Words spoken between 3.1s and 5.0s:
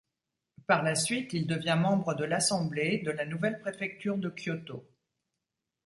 la nouvelle préfecture de Kyoto.